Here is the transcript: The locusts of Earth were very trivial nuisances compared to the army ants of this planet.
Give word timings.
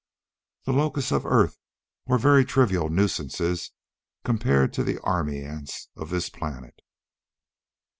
The 0.65 0.73
locusts 0.73 1.11
of 1.11 1.27
Earth 1.27 1.59
were 2.07 2.17
very 2.17 2.43
trivial 2.43 2.89
nuisances 2.89 3.69
compared 4.23 4.73
to 4.73 4.83
the 4.83 4.99
army 5.01 5.43
ants 5.43 5.89
of 5.95 6.09
this 6.09 6.27
planet. 6.27 6.81